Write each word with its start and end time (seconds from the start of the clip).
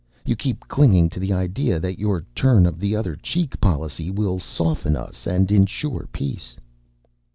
You 0.25 0.35
keep 0.35 0.67
clinging 0.67 1.11
to 1.11 1.19
the 1.19 1.31
idea 1.31 1.79
that 1.79 1.99
your 1.99 2.21
turn 2.33 2.73
the 2.79 2.95
other 2.95 3.15
cheek 3.15 3.61
policy 3.61 4.09
will 4.09 4.39
soften 4.39 4.95
us 4.95 5.27
and 5.27 5.51
insure 5.51 6.09
peace." 6.11 6.55